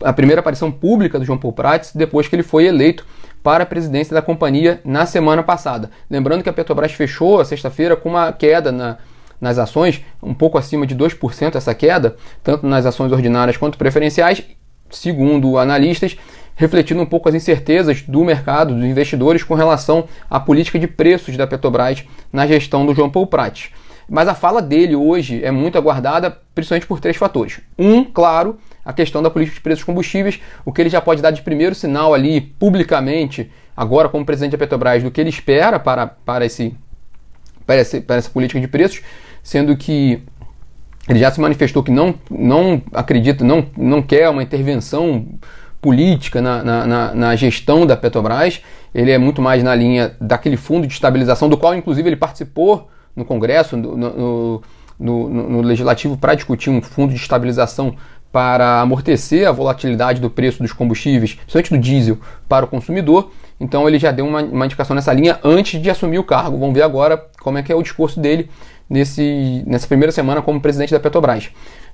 a 0.05 0.13
primeira 0.13 0.41
aparição 0.41 0.71
pública 0.71 1.19
do 1.19 1.25
João 1.25 1.39
Paul 1.39 1.55
Prats 1.55 1.93
depois 1.95 2.29
que 2.29 2.37
ele 2.37 2.43
foi 2.43 2.67
eleito 2.67 3.07
para 3.43 3.63
a 3.63 3.67
presidência 3.67 4.13
da 4.13 4.21
companhia 4.21 4.79
na 4.85 5.07
semana 5.07 5.43
passada. 5.43 5.91
Lembrando 6.11 6.43
que 6.43 6.51
a 6.51 6.53
Petrobras 6.53 6.93
fechou 6.93 7.41
a 7.41 7.47
sexta-feira 7.47 7.97
com 7.97 8.11
uma 8.11 8.31
queda 8.31 8.71
na, 8.71 8.99
nas 9.41 9.57
ações, 9.57 10.05
um 10.23 10.35
pouco 10.35 10.59
acima 10.59 10.87
de 10.87 10.95
2% 10.95 11.55
essa 11.55 11.75
queda, 11.75 12.17
tanto 12.45 12.67
nas 12.67 12.85
ações 12.85 13.11
ordinárias 13.11 13.57
quanto 13.57 13.79
preferenciais, 13.79 14.43
segundo 14.91 15.57
analistas, 15.57 16.19
refletindo 16.57 17.01
um 17.01 17.07
pouco 17.07 17.31
as 17.31 17.35
incertezas 17.35 18.03
do 18.03 18.23
mercado, 18.23 18.75
dos 18.75 18.85
investidores 18.85 19.43
com 19.43 19.55
relação 19.55 20.05
à 20.29 20.39
política 20.39 20.79
de 20.79 20.87
preços 20.87 21.39
da 21.39 21.47
Petrobras 21.47 22.05
na 22.31 22.47
gestão 22.47 22.85
do 22.85 22.95
João 22.95 23.09
Paul 23.09 23.27
Prats. 23.27 23.71
Mas 24.09 24.29
a 24.29 24.35
fala 24.35 24.63
dele 24.63 24.95
hoje 24.95 25.45
é 25.45 25.51
muito 25.51 25.77
aguardada, 25.77 26.37
principalmente 26.55 26.87
por 26.87 27.01
três 27.01 27.17
fatores. 27.17 27.61
Um, 27.77 28.05
claro, 28.05 28.59
a 28.85 28.93
questão 28.93 29.23
da 29.23 29.31
política 29.31 29.57
de 29.57 29.61
preços 29.61 29.81
dos 29.81 29.87
combustíveis, 29.87 30.41
o 30.65 30.73
que 30.73 30.81
ele 30.81 30.89
já 30.89 31.01
pode 31.01 31.21
dar 31.21 31.33
de 31.33 31.43
primeiro 31.43 31.75
sinal 31.75 32.15
ali 32.15 32.41
publicamente, 32.41 33.51
agora 33.77 34.09
como 34.09 34.25
presidente 34.25 34.53
da 34.53 34.59
Petrobras, 34.59 35.03
do 35.03 35.11
que 35.11 35.21
ele 35.21 35.31
espera 35.31 35.81
para, 35.81 36.07
para, 36.07 36.47
esse, 36.47 36.77
para, 37.67 37.81
esse, 37.81 38.01
para 38.01 38.17
essa 38.17 38.31
política 38.31 38.61
de 38.61 38.69
preços, 38.69 39.03
sendo 39.43 39.77
que 39.77 40.23
ele 41.09 41.19
já 41.19 41.31
se 41.31 41.41
manifestou 41.41 41.83
que 41.83 41.91
não, 41.91 42.15
não 42.31 42.81
acredita, 42.93 43.45
não, 43.45 43.67
não 43.77 44.03
quer 44.03 44.29
uma 44.29 44.43
intervenção 44.43 45.27
política 45.81 46.41
na, 46.41 46.63
na, 46.63 46.87
na, 46.87 47.15
na, 47.15 47.37
gestão 47.37 47.87
da 47.87 47.97
Petrobras. 47.97 48.61
Ele 48.95 49.11
é 49.11 49.19
muito 49.19 49.43
mais 49.43 49.63
na 49.63 49.75
linha 49.75 50.17
daquele 50.21 50.57
fundo 50.57 50.87
de 50.87 50.93
estabilização, 50.93 51.49
do 51.49 51.57
qual 51.57 51.75
inclusive 51.75 52.09
ele 52.09 52.17
participou 52.17 52.89
no 53.17 53.25
Congresso, 53.25 53.77
no, 53.77 53.97
no, 53.97 54.63
no, 54.99 55.29
no 55.29 55.61
Legislativo, 55.63 56.17
para 56.17 56.35
discutir 56.35 56.71
um 56.71 56.81
fundo 56.83 57.13
de 57.13 57.21
estabilização 57.21 57.97
para 58.31 58.83
amortecer 58.83 59.49
a 59.49 59.53
volatilidade 59.53 60.21
do 60.21 60.29
preço 60.29 60.63
dos 60.63 60.73
combustíveis, 60.73 61.35
principalmente 61.35 61.71
do 61.71 61.79
diesel, 61.79 62.19
para 62.47 62.67
o 62.67 62.69
consumidor. 62.69 63.31
Então 63.59 63.89
ele 63.89 63.99
já 63.99 64.11
deu 64.11 64.27
uma, 64.27 64.43
uma, 64.43 64.67
indicação 64.67 64.95
nessa 64.95 65.13
linha 65.13 65.39
antes 65.43 65.81
de 65.81 65.89
assumir 65.89 66.19
o 66.19 66.25
cargo. 66.25 66.59
Vamos 66.59 66.75
ver 66.75 66.83
agora 66.83 67.25
como 67.41 67.57
é 67.57 67.63
que 67.63 67.73
é 67.73 67.75
o 67.75 67.83
discurso 67.83 68.21
dele 68.21 68.51
nesse, 68.91 69.65
nessa 69.67 69.87
primeira 69.87 70.13
semana 70.13 70.43
como 70.43 70.61
presidente 70.61 70.93
da 70.93 71.01
Petrobras. 71.01 71.51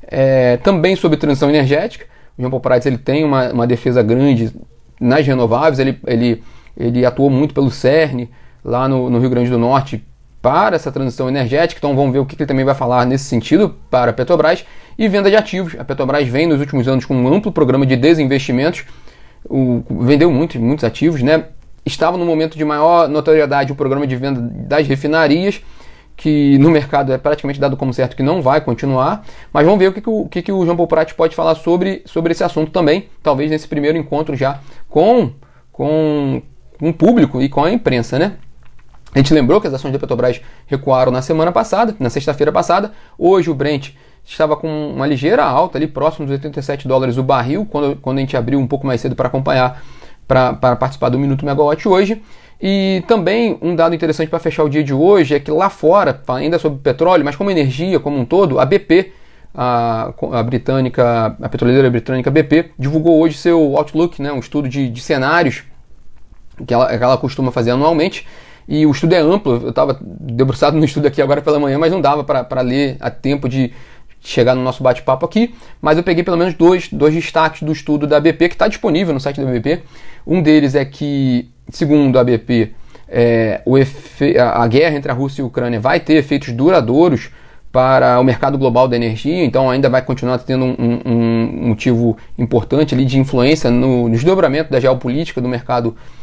É, 0.08 0.56
também 0.56 0.96
sobre 0.96 1.16
transição 1.16 1.48
energética, 1.48 2.06
o 2.36 2.42
João 2.42 2.50
Paulo 2.50 2.62
Prates 2.62 2.86
ele 2.86 2.98
tem 2.98 3.24
uma, 3.24 3.52
uma 3.52 3.66
defesa 3.66 4.02
grande 4.02 4.52
nas 5.00 5.24
renováveis, 5.26 5.78
ele, 5.78 6.00
ele, 6.06 6.42
ele 6.76 7.06
atuou 7.06 7.30
muito 7.30 7.54
pelo 7.54 7.70
CERN, 7.70 8.28
lá 8.64 8.88
no, 8.88 9.10
no 9.10 9.18
Rio 9.18 9.30
Grande 9.30 9.50
do 9.50 9.58
Norte, 9.58 10.04
para 10.42 10.74
essa 10.74 10.90
transição 10.90 11.28
energética, 11.28 11.78
então 11.78 11.94
vamos 11.94 12.12
ver 12.12 12.18
o 12.18 12.26
que 12.26 12.34
ele 12.34 12.46
também 12.46 12.64
vai 12.64 12.74
falar 12.74 13.06
nesse 13.06 13.24
sentido 13.24 13.76
para 13.88 14.10
a 14.10 14.14
Petrobras. 14.14 14.64
E 14.98 15.08
venda 15.08 15.30
de 15.30 15.36
ativos. 15.36 15.74
A 15.78 15.84
Petrobras 15.84 16.28
vem 16.28 16.46
nos 16.46 16.60
últimos 16.60 16.86
anos 16.86 17.04
com 17.04 17.14
um 17.14 17.32
amplo 17.32 17.50
programa 17.50 17.86
de 17.86 17.96
desinvestimentos, 17.96 18.84
o, 19.48 19.82
vendeu 20.02 20.30
muitos, 20.30 20.60
muitos 20.60 20.84
ativos, 20.84 21.22
né? 21.22 21.46
Estava 21.86 22.16
no 22.16 22.26
momento 22.26 22.58
de 22.58 22.64
maior 22.64 23.08
notoriedade 23.08 23.72
o 23.72 23.74
programa 23.74 24.06
de 24.06 24.14
venda 24.16 24.40
das 24.40 24.86
refinarias, 24.86 25.62
que 26.16 26.58
no 26.58 26.70
mercado 26.70 27.12
é 27.12 27.18
praticamente 27.18 27.58
dado 27.58 27.76
como 27.76 27.92
certo 27.92 28.14
que 28.14 28.22
não 28.22 28.42
vai 28.42 28.60
continuar, 28.60 29.24
mas 29.52 29.64
vamos 29.64 29.80
ver 29.80 29.88
o 29.88 29.92
que, 29.92 30.00
que, 30.00 30.10
o, 30.10 30.28
que, 30.28 30.42
que 30.42 30.52
o 30.52 30.64
João 30.64 30.76
Paulo 30.76 30.88
Prat 30.88 31.14
pode 31.14 31.34
falar 31.34 31.54
sobre, 31.54 32.02
sobre 32.04 32.32
esse 32.32 32.44
assunto 32.44 32.70
também, 32.70 33.08
talvez 33.22 33.50
nesse 33.50 33.66
primeiro 33.66 33.98
encontro 33.98 34.36
já 34.36 34.60
com, 34.88 35.32
com, 35.72 36.42
com 36.78 36.88
o 36.90 36.94
público 36.94 37.40
e 37.40 37.48
com 37.48 37.64
a 37.64 37.72
imprensa, 37.72 38.18
né? 38.18 38.36
A 39.14 39.18
gente 39.18 39.34
lembrou 39.34 39.60
que 39.60 39.66
as 39.66 39.74
ações 39.74 39.92
da 39.92 39.98
Petrobras 39.98 40.40
recuaram 40.66 41.12
na 41.12 41.20
semana 41.20 41.52
passada, 41.52 41.94
na 41.98 42.08
sexta-feira 42.08 42.50
passada. 42.50 42.92
Hoje 43.18 43.50
o 43.50 43.54
Brent 43.54 43.90
estava 44.24 44.56
com 44.56 44.92
uma 44.92 45.06
ligeira 45.06 45.44
alta 45.44 45.76
ali, 45.76 45.86
próximo 45.86 46.24
dos 46.26 46.32
87 46.32 46.88
dólares 46.88 47.18
o 47.18 47.22
barril, 47.22 47.66
quando, 47.70 47.96
quando 47.96 48.18
a 48.18 48.20
gente 48.20 48.36
abriu 48.36 48.58
um 48.58 48.66
pouco 48.66 48.86
mais 48.86 49.02
cedo 49.02 49.14
para 49.14 49.28
acompanhar, 49.28 49.82
para 50.26 50.76
participar 50.76 51.10
do 51.10 51.18
Minuto 51.18 51.44
Megawatt 51.44 51.86
hoje. 51.86 52.22
E 52.60 53.04
também 53.06 53.58
um 53.60 53.76
dado 53.76 53.94
interessante 53.94 54.30
para 54.30 54.38
fechar 54.38 54.64
o 54.64 54.68
dia 54.68 54.82
de 54.82 54.94
hoje 54.94 55.34
é 55.34 55.40
que 55.40 55.50
lá 55.50 55.68
fora, 55.68 56.22
ainda 56.28 56.58
sobre 56.58 56.78
petróleo, 56.78 57.24
mas 57.24 57.36
como 57.36 57.50
energia 57.50 58.00
como 58.00 58.16
um 58.16 58.24
todo, 58.24 58.58
a 58.58 58.64
BP, 58.64 59.12
a, 59.54 60.14
a 60.32 60.42
britânica, 60.42 61.36
a 61.42 61.48
petroleira 61.50 61.90
britânica 61.90 62.30
BP, 62.30 62.70
divulgou 62.78 63.20
hoje 63.20 63.36
seu 63.36 63.76
Outlook, 63.76 64.22
né, 64.22 64.32
um 64.32 64.38
estudo 64.38 64.70
de, 64.70 64.88
de 64.88 65.00
cenários 65.02 65.64
que 66.66 66.72
ela, 66.72 66.96
que 66.96 67.04
ela 67.04 67.18
costuma 67.18 67.50
fazer 67.50 67.72
anualmente. 67.72 68.26
E 68.68 68.86
o 68.86 68.90
estudo 68.90 69.14
é 69.14 69.18
amplo, 69.18 69.60
eu 69.62 69.70
estava 69.70 69.98
debruçado 70.00 70.76
no 70.76 70.84
estudo 70.84 71.06
aqui 71.06 71.20
agora 71.20 71.42
pela 71.42 71.58
manhã, 71.58 71.78
mas 71.78 71.92
não 71.92 72.00
dava 72.00 72.24
para 72.24 72.60
ler 72.60 72.96
a 73.00 73.10
tempo 73.10 73.48
de 73.48 73.72
chegar 74.20 74.54
no 74.54 74.62
nosso 74.62 74.82
bate-papo 74.82 75.26
aqui. 75.26 75.54
Mas 75.80 75.96
eu 75.96 76.02
peguei 76.02 76.22
pelo 76.22 76.36
menos 76.36 76.54
dois, 76.54 76.88
dois 76.88 77.14
destaques 77.14 77.62
do 77.62 77.72
estudo 77.72 78.06
da 78.06 78.20
BP, 78.20 78.48
que 78.48 78.54
está 78.54 78.68
disponível 78.68 79.12
no 79.12 79.20
site 79.20 79.40
da 79.40 79.50
BP. 79.50 79.82
Um 80.26 80.40
deles 80.40 80.74
é 80.74 80.84
que, 80.84 81.50
segundo 81.68 82.18
a 82.18 82.24
BP, 82.24 82.72
é, 83.08 83.60
efe... 83.78 84.38
a 84.38 84.66
guerra 84.66 84.96
entre 84.96 85.10
a 85.10 85.14
Rússia 85.14 85.42
e 85.42 85.44
a 85.44 85.46
Ucrânia 85.46 85.80
vai 85.80 85.98
ter 85.98 86.14
efeitos 86.14 86.52
duradouros 86.52 87.30
para 87.72 88.20
o 88.20 88.24
mercado 88.24 88.58
global 88.58 88.86
da 88.86 88.94
energia, 88.94 89.42
então 89.44 89.70
ainda 89.70 89.88
vai 89.88 90.02
continuar 90.02 90.36
tendo 90.38 90.66
um, 90.66 90.76
um, 90.78 91.00
um 91.06 91.68
motivo 91.68 92.18
importante 92.38 92.94
ali 92.94 93.06
de 93.06 93.18
influência 93.18 93.70
no, 93.70 94.08
no 94.08 94.10
desdobramento 94.10 94.70
da 94.70 94.78
geopolítica 94.78 95.40
do 95.40 95.48
mercado 95.48 95.90
global 95.90 96.21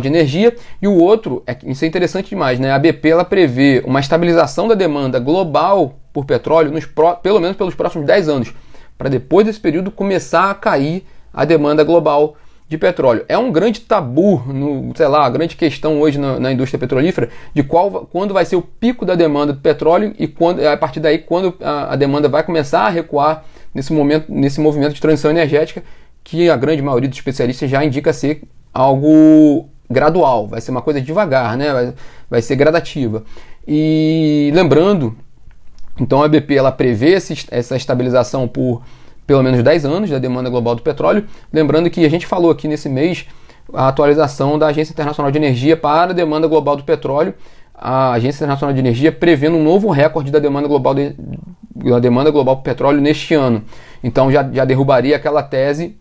de 0.00 0.08
energia, 0.08 0.54
e 0.82 0.86
o 0.86 0.96
outro, 0.98 1.42
é, 1.46 1.56
isso 1.64 1.84
é 1.84 1.88
interessante 1.88 2.28
demais, 2.28 2.60
né? 2.60 2.72
A 2.72 2.78
BP 2.78 3.08
ela 3.08 3.24
prevê 3.24 3.82
uma 3.86 4.00
estabilização 4.00 4.68
da 4.68 4.74
demanda 4.74 5.18
global 5.18 5.94
por 6.12 6.24
petróleo 6.24 6.70
nos 6.70 6.84
pro, 6.84 7.16
pelo 7.16 7.40
menos 7.40 7.56
pelos 7.56 7.74
próximos 7.74 8.06
10 8.06 8.28
anos, 8.28 8.54
para 8.98 9.08
depois 9.08 9.46
desse 9.46 9.58
período 9.58 9.90
começar 9.90 10.50
a 10.50 10.54
cair 10.54 11.04
a 11.32 11.44
demanda 11.44 11.82
global 11.82 12.36
de 12.68 12.78
petróleo. 12.78 13.24
É 13.28 13.36
um 13.36 13.52
grande 13.52 13.80
tabu, 13.80 14.42
no, 14.46 14.92
sei 14.96 15.06
lá, 15.06 15.26
a 15.26 15.30
grande 15.30 15.56
questão 15.56 16.00
hoje 16.00 16.18
na, 16.18 16.38
na, 16.40 16.52
indústria 16.52 16.78
petrolífera 16.78 17.28
de 17.52 17.62
qual, 17.62 18.08
quando 18.10 18.32
vai 18.32 18.44
ser 18.44 18.56
o 18.56 18.62
pico 18.62 19.04
da 19.04 19.14
demanda 19.14 19.52
de 19.52 19.60
petróleo 19.60 20.14
e 20.18 20.26
quando, 20.26 20.66
a 20.66 20.76
partir 20.76 21.00
daí 21.00 21.18
quando 21.18 21.54
a, 21.60 21.92
a 21.92 21.96
demanda 21.96 22.28
vai 22.28 22.42
começar 22.42 22.82
a 22.82 22.88
recuar 22.88 23.44
nesse 23.74 23.92
momento, 23.92 24.26
nesse 24.30 24.60
movimento 24.60 24.94
de 24.94 25.00
transição 25.00 25.30
energética 25.30 25.82
que 26.22 26.48
a 26.48 26.56
grande 26.56 26.80
maioria 26.80 27.08
dos 27.08 27.18
especialistas 27.18 27.68
já 27.68 27.84
indica 27.84 28.12
ser 28.12 28.42
algo 28.74 29.68
gradual, 29.88 30.48
vai 30.48 30.60
ser 30.60 30.72
uma 30.72 30.82
coisa 30.82 31.00
devagar, 31.00 31.56
né? 31.56 31.72
vai, 31.72 31.94
vai 32.28 32.42
ser 32.42 32.56
gradativa. 32.56 33.22
E 33.66 34.50
lembrando, 34.52 35.16
então 36.00 36.22
a 36.22 36.28
BP 36.28 36.56
ela 36.56 36.72
prevê 36.72 37.12
esse, 37.12 37.46
essa 37.50 37.76
estabilização 37.76 38.48
por 38.48 38.82
pelo 39.26 39.42
menos 39.42 39.62
10 39.62 39.84
anos 39.86 40.10
da 40.10 40.18
demanda 40.18 40.50
global 40.50 40.74
do 40.74 40.82
petróleo. 40.82 41.26
Lembrando 41.52 41.88
que 41.88 42.04
a 42.04 42.10
gente 42.10 42.26
falou 42.26 42.50
aqui 42.50 42.68
nesse 42.68 42.88
mês 42.88 43.26
a 43.72 43.88
atualização 43.88 44.58
da 44.58 44.66
Agência 44.66 44.92
Internacional 44.92 45.30
de 45.30 45.38
Energia 45.38 45.76
para 45.76 46.10
a 46.10 46.14
demanda 46.14 46.46
global 46.46 46.76
do 46.76 46.84
petróleo. 46.84 47.34
A 47.74 48.12
Agência 48.12 48.38
Internacional 48.38 48.74
de 48.74 48.80
Energia 48.80 49.10
prevendo 49.10 49.56
um 49.56 49.62
novo 49.62 49.90
recorde 49.90 50.30
da 50.30 50.38
demanda 50.38 50.68
global 50.68 50.94
de, 50.94 51.14
da 51.74 51.98
demanda 51.98 52.30
global 52.30 52.56
do 52.56 52.62
petróleo 52.62 53.00
neste 53.00 53.34
ano. 53.34 53.64
Então 54.02 54.30
já, 54.30 54.46
já 54.52 54.64
derrubaria 54.64 55.16
aquela 55.16 55.42
tese 55.42 55.96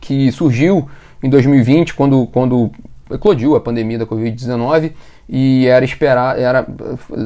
que 0.00 0.30
surgiu 0.30 0.88
em 1.22 1.28
2020, 1.28 1.94
quando, 1.94 2.26
quando 2.26 2.70
eclodiu 3.10 3.54
a 3.56 3.60
pandemia 3.60 3.98
da 3.98 4.06
Covid-19 4.06 4.92
e 5.28 5.66
era 5.66 5.84
esperar, 5.84 6.38
era 6.38 6.66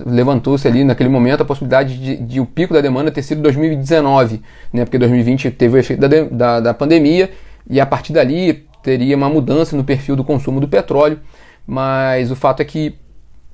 levantou-se 0.07 0.66
ali 0.66 0.85
naquele 0.85 1.09
momento 1.09 1.42
a 1.42 1.45
possibilidade 1.45 1.99
de, 1.99 2.16
de, 2.16 2.40
o 2.40 2.47
pico 2.47 2.75
da 2.75 2.80
demanda 2.80 3.11
ter 3.11 3.23
sido 3.23 3.42
2019, 3.42 4.42
né? 4.73 4.85
Porque 4.85 4.99
2020 4.99 5.50
teve 5.52 5.76
o 5.76 5.78
efeito 5.78 6.00
da, 6.00 6.09
da, 6.30 6.61
da 6.61 6.75
pandemia 6.75 7.30
e 7.68 7.80
a 7.80 7.87
partir 7.87 8.12
dali 8.12 8.66
teria 8.83 9.16
uma 9.16 9.28
mudança 9.28 9.76
no 9.76 9.85
perfil 9.85 10.16
do 10.16 10.25
consumo 10.25 10.61
do 10.61 10.68
petróleo, 10.68 11.18
mas 11.66 12.30
o 12.30 12.37
fato 12.37 12.61
é 12.61 12.64
que 12.64 12.95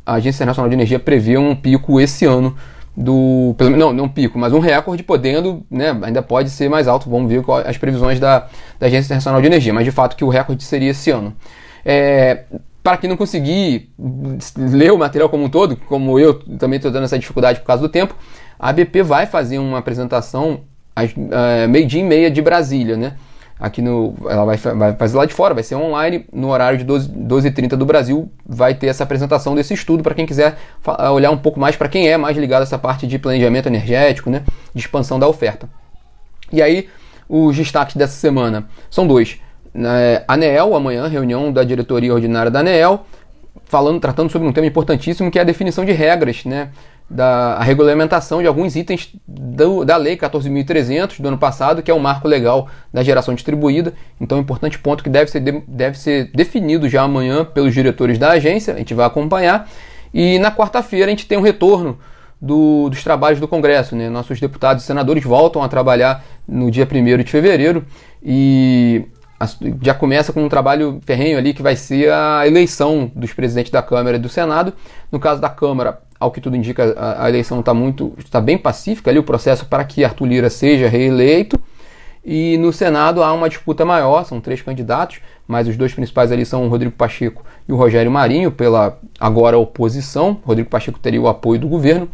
a 0.05 0.15
Agência 0.15 0.39
Internacional 0.39 0.69
de 0.69 0.75
Energia 0.75 0.99
prevê 0.99 1.39
um 1.39 1.57
pico 1.57 1.99
esse 1.99 2.27
ano 2.27 2.55
do. 2.97 3.55
Não, 3.77 3.93
não 3.93 4.05
um 4.05 4.09
pico, 4.09 4.39
mas 4.39 4.53
um 4.53 4.59
recorde 4.59 5.03
podendo, 5.03 5.65
né, 5.71 5.97
ainda 6.03 6.23
pode 6.23 6.51
ser 6.51 6.69
mais 6.69 6.87
alto. 6.87 7.11
Vamos 7.11 7.29
ver 7.31 7.43
as 7.67 7.77
previsões 7.77 8.21
da, 8.21 8.47
da 8.79 8.87
Agência 8.87 9.07
Internacional 9.07 9.41
de 9.41 9.47
Energia, 9.47 9.73
mas 9.73 9.85
de 9.85 9.91
fato 9.91 10.17
que 10.17 10.25
o 10.25 10.29
recorde 10.29 10.63
seria 10.65 10.91
esse 10.91 11.11
ano. 11.11 11.35
É, 11.85 12.45
para 12.83 12.97
quem 12.99 13.09
não 13.09 13.17
conseguir 13.17 13.91
ler 14.57 14.93
o 14.93 14.99
material 14.99 15.29
como 15.29 15.45
um 15.45 15.49
todo, 15.49 15.77
como 15.77 16.19
eu 16.19 16.35
também 16.59 16.77
estou 16.77 16.91
dando 16.91 17.05
essa 17.05 17.19
dificuldade 17.19 17.61
por 17.61 17.67
causa 17.67 17.83
do 17.83 17.89
tempo, 17.89 18.15
a 18.59 18.73
BP 18.73 19.03
vai 19.03 19.27
fazer 19.27 19.59
uma 19.59 19.79
apresentação 19.79 20.61
às 20.95 21.11
uh, 21.13 21.69
meio-dia 21.69 22.01
e 22.01 22.05
meia 22.05 22.31
de 22.31 22.41
Brasília, 22.41 22.97
né? 22.97 23.15
Aqui 23.65 23.81
no. 23.81 24.15
Ela 24.29 24.45
vai, 24.45 24.57
vai 24.57 24.93
fazer 24.95 25.17
lá 25.17 25.25
de 25.25 25.33
fora, 25.33 25.55
vai 25.55 25.63
ser 25.63 25.75
online, 25.75 26.27
no 26.33 26.51
horário 26.51 26.77
de 26.77 26.85
12, 26.85 27.09
12h30 27.09 27.71
do 27.71 27.87
Brasil, 27.87 28.31
vai 28.45 28.75
ter 28.75 28.89
essa 28.89 29.05
apresentação 29.05 29.55
desse 29.55 29.73
estudo 29.73 30.03
para 30.03 30.15
quem 30.15 30.27
quiser 30.27 30.57
olhar 31.13 31.31
um 31.31 31.39
pouco 31.39 31.59
mais 31.59 31.75
para 31.75 31.89
quem 31.89 32.09
é 32.09 32.17
mais 32.17 32.37
ligado 32.37 32.61
a 32.61 32.65
essa 32.65 32.79
parte 32.79 33.07
de 33.07 33.19
planejamento 33.19 33.67
energético, 33.67 34.29
né, 34.29 34.43
de 34.75 34.81
expansão 34.81 35.19
da 35.19 35.27
oferta. 35.27 35.69
E 36.53 36.61
aí, 36.61 36.89
os 37.29 37.57
destaques 37.57 37.97
dessa 37.97 38.15
semana 38.15 38.67
são 38.91 39.07
dois. 39.07 39.39
É, 39.75 40.23
ANEEL, 40.29 40.75
amanhã, 40.75 41.09
reunião 41.09 41.51
da 41.51 41.65
diretoria 41.65 42.13
ordinária 42.13 42.51
da 42.51 42.61
ANEEL, 42.61 43.07
falando, 43.65 43.99
tratando 43.99 44.31
sobre 44.31 44.47
um 44.47 44.53
tema 44.53 44.67
importantíssimo 44.67 45.31
que 45.31 45.39
é 45.39 45.43
a 45.43 45.45
definição 45.45 45.85
de 45.85 45.93
regras, 45.93 46.45
né? 46.45 46.69
Da 47.09 47.61
regulamentação 47.61 48.41
de 48.41 48.49
alguns 48.49 48.77
itens 48.77 49.15
do, 49.27 49.85
da 49.85 49.97
Lei 49.97 50.17
14.300 50.17 51.21
do 51.21 51.29
ano 51.29 51.39
passado, 51.39 51.83
que 51.83 51.91
é 51.91 51.95
o 51.95 52.01
marco 52.01 52.27
legal 52.27 52.69
da 52.93 53.03
geração 53.03 53.35
distribuída. 53.35 53.93
Então, 54.21 54.39
é 54.39 54.41
um 54.41 54.43
importante 54.43 54.79
ponto 54.79 55.05
que 55.05 55.11
deve 55.11 55.31
ser, 55.31 55.41
de, 55.41 55.63
deve 55.69 55.99
ser 55.99 56.31
definido 56.35 56.89
já 56.89 57.03
amanhã 57.03 57.45
pelos 57.45 57.75
diretores 57.75 58.19
da 58.19 58.31
agência, 58.31 58.75
a 58.75 58.79
gente 58.79 58.95
vai 58.95 59.07
acompanhar. 59.07 59.69
E 60.13 60.39
na 60.39 60.51
quarta-feira 60.51 61.07
a 61.07 61.11
gente 61.11 61.27
tem 61.27 61.37
um 61.37 61.43
retorno 61.43 61.99
do, 62.41 62.89
dos 62.89 63.03
trabalhos 63.03 63.41
do 63.41 63.49
Congresso. 63.49 63.97
Né? 63.97 64.09
Nossos 64.09 64.41
deputados 64.41 64.83
e 64.83 64.87
senadores 64.87 65.25
voltam 65.25 65.63
a 65.63 65.69
trabalhar 65.69 66.25
no 66.47 66.71
dia 66.71 66.87
1 66.91 67.23
de 67.23 67.31
fevereiro 67.31 67.85
e 68.23 69.07
já 69.83 69.95
começa 69.95 70.33
com 70.33 70.45
um 70.45 70.49
trabalho 70.49 71.01
ferrenho 71.05 71.37
ali 71.37 71.53
que 71.53 71.63
vai 71.63 71.77
ser 71.77 72.11
a 72.11 72.47
eleição 72.47 73.11
dos 73.15 73.33
presidentes 73.33 73.71
da 73.71 73.83
Câmara 73.83 74.17
e 74.17 74.21
do 74.21 74.29
Senado. 74.29 74.73
No 75.11 75.19
caso 75.19 75.41
da 75.41 75.49
Câmara, 75.49 76.01
ao 76.25 76.31
que 76.31 76.41
tudo 76.41 76.57
indica, 76.57 76.95
a, 76.97 77.27
a 77.27 77.29
eleição 77.29 77.61
está 77.61 77.75
muito, 77.75 78.15
está 78.19 78.41
bem 78.41 78.57
pacífica 78.57 79.11
ali 79.11 79.19
o 79.19 79.23
processo 79.23 79.67
para 79.67 79.85
que 79.85 80.03
Arthur 80.03 80.27
Lira 80.27 80.51
seja 80.51 80.89
reeleito. 80.89 81.61
E 82.25 82.57
no 82.57 82.73
Senado 82.73 83.23
há 83.23 83.31
uma 83.35 83.51
disputa 83.51 83.85
maior, 83.85 84.25
são 84.25 84.41
três 84.41 84.63
candidatos, 84.63 85.21
mas 85.47 85.69
os 85.69 85.77
dois 85.77 85.93
principais 85.93 86.33
ali 86.33 86.47
são 86.47 86.65
o 86.65 86.69
Rodrigo 86.69 86.95
Pacheco 86.95 87.45
e 87.69 87.73
o 87.73 87.77
Rogério 87.77 88.11
Marinho, 88.11 88.51
pela 88.51 88.99
agora 89.21 89.59
oposição. 89.59 90.41
Rodrigo 90.43 90.71
Pacheco 90.71 90.99
teria 90.99 91.21
o 91.21 91.29
apoio 91.29 91.61
do 91.61 91.69
governo. 91.69 92.09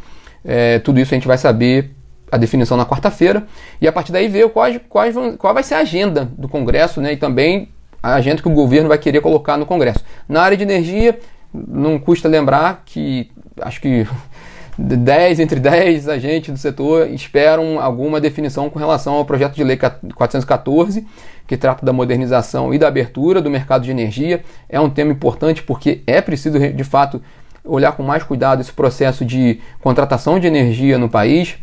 É, 0.45 0.81
tudo 0.81 0.99
isso 0.99 1.15
a 1.15 1.17
gente 1.17 1.29
vai 1.29 1.39
saber 1.39 1.93
a 2.33 2.37
definição 2.37 2.77
na 2.77 2.85
quarta-feira 2.85 3.47
e 3.81 3.87
a 3.87 3.93
partir 3.93 4.11
daí 4.11 4.27
ver 4.27 4.49
quais, 4.51 4.81
quais 4.89 5.15
vão, 5.15 5.37
qual 5.37 5.55
vai 5.55 5.63
ser 5.63 5.75
a 5.75 5.79
agenda 5.79 6.29
do 6.37 6.49
Congresso 6.49 7.01
né, 7.01 7.13
e 7.13 7.17
também 7.17 7.69
a 8.03 8.15
agenda 8.15 8.41
que 8.41 8.49
o 8.49 8.53
governo 8.53 8.89
vai 8.89 8.99
querer 8.99 9.21
colocar 9.21 9.57
no 9.57 9.67
Congresso. 9.67 10.01
Na 10.29 10.43
área 10.43 10.57
de 10.57 10.63
energia, 10.63 11.19
não 11.53 11.99
custa 11.99 12.29
lembrar 12.29 12.83
que 12.85 13.31
acho 13.61 13.81
que 13.81 14.07
10 14.79 15.41
entre 15.41 15.61
10 15.61 16.09
agentes 16.09 16.53
do 16.53 16.59
setor 16.59 17.11
esperam 17.11 17.79
alguma 17.81 18.21
definição 18.21 18.71
com 18.71 18.79
relação 18.79 19.15
ao 19.15 19.25
projeto 19.25 19.55
de 19.55 19.65
lei 19.65 19.77
414, 19.77 21.07
que 21.47 21.57
trata 21.57 21.85
da 21.85 21.93
modernização 21.93 22.73
e 22.73 22.79
da 22.79 22.89
abertura 22.89 23.43
do 23.43 23.51
mercado 23.51 23.85
de 23.85 23.91
energia. 23.91 24.43
É 24.69 24.81
um 24.81 24.89
tema 24.89 25.13
importante 25.13 25.63
porque 25.63 26.01
é 26.07 26.21
preciso, 26.21 26.59
de 26.59 26.85
fato, 26.85 27.21
olhar 27.65 27.93
com 27.93 28.03
mais 28.03 28.23
cuidado 28.23 28.61
esse 28.61 28.73
processo 28.73 29.25
de 29.25 29.61
contratação 29.81 30.39
de 30.39 30.47
energia 30.47 30.97
no 30.97 31.09
país 31.09 31.57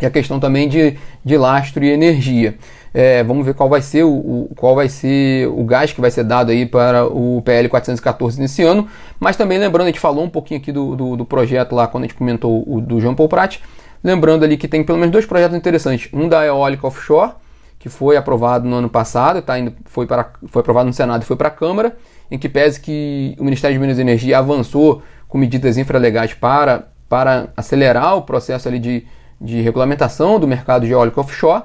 e 0.00 0.06
a 0.06 0.10
questão 0.10 0.40
também 0.40 0.68
de, 0.68 0.96
de 1.24 1.36
lastro 1.36 1.84
e 1.84 1.90
energia. 1.90 2.56
É, 2.96 3.24
vamos 3.24 3.44
ver 3.44 3.54
qual 3.54 3.68
vai 3.68 3.82
ser 3.82 4.04
o, 4.04 4.12
o, 4.12 4.50
qual 4.56 4.76
vai 4.76 4.88
ser 4.88 5.48
o 5.48 5.64
gás 5.64 5.92
que 5.92 6.00
vai 6.00 6.12
ser 6.12 6.22
dado 6.22 6.52
aí 6.52 6.64
para 6.64 7.04
o 7.04 7.42
PL 7.42 7.68
414 7.68 8.40
nesse 8.40 8.62
ano. 8.62 8.86
Mas 9.18 9.36
também 9.36 9.58
lembrando, 9.58 9.86
a 9.86 9.90
gente 9.90 9.98
falou 9.98 10.22
um 10.24 10.30
pouquinho 10.30 10.60
aqui 10.60 10.70
do, 10.70 10.94
do, 10.94 11.16
do 11.16 11.24
projeto 11.24 11.74
lá 11.74 11.88
quando 11.88 12.04
a 12.04 12.06
gente 12.06 12.16
comentou 12.16 12.62
o 12.64 12.80
do 12.80 13.00
João 13.00 13.16
Paul 13.16 13.28
Prat. 13.28 13.58
Lembrando 14.02 14.44
ali 14.44 14.56
que 14.56 14.68
tem 14.68 14.84
pelo 14.84 14.98
menos 14.98 15.10
dois 15.10 15.26
projetos 15.26 15.56
interessantes. 15.56 16.08
Um 16.12 16.28
da 16.28 16.46
eólica 16.46 16.86
offshore, 16.86 17.32
que 17.80 17.88
foi 17.88 18.16
aprovado 18.16 18.68
no 18.68 18.76
ano 18.76 18.88
passado, 18.88 19.42
tá 19.42 19.58
indo, 19.58 19.74
foi, 19.86 20.06
para, 20.06 20.30
foi 20.46 20.60
aprovado 20.60 20.86
no 20.86 20.92
Senado 20.92 21.22
e 21.22 21.24
foi 21.24 21.34
para 21.34 21.48
a 21.48 21.50
Câmara, 21.50 21.96
em 22.30 22.38
que 22.38 22.48
pese 22.48 22.80
que 22.80 23.34
o 23.40 23.44
Ministério 23.44 23.74
de 23.74 23.80
Minas 23.80 23.98
e 23.98 24.02
Energia 24.02 24.38
avançou 24.38 25.02
com 25.26 25.36
medidas 25.36 25.76
infralegais 25.76 26.32
para, 26.32 26.86
para 27.08 27.48
acelerar 27.56 28.16
o 28.16 28.22
processo 28.22 28.68
ali 28.68 28.78
de, 28.78 29.04
de 29.40 29.60
regulamentação 29.62 30.38
do 30.38 30.46
mercado 30.46 30.86
de 30.86 30.92
eólica 30.92 31.20
offshore 31.20 31.64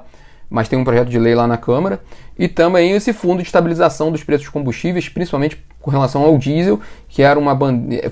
mas 0.50 0.68
tem 0.68 0.76
um 0.78 0.84
projeto 0.84 1.08
de 1.08 1.18
lei 1.18 1.34
lá 1.34 1.46
na 1.46 1.56
Câmara, 1.56 2.00
e 2.36 2.48
também 2.48 2.90
esse 2.90 3.12
fundo 3.12 3.40
de 3.40 3.46
estabilização 3.48 4.10
dos 4.10 4.24
preços 4.24 4.44
de 4.44 4.50
combustíveis, 4.50 5.08
principalmente 5.08 5.62
com 5.80 5.90
relação 5.90 6.22
ao 6.22 6.36
diesel, 6.36 6.80
que 7.08 7.22
era 7.22 7.38
uma 7.38 7.56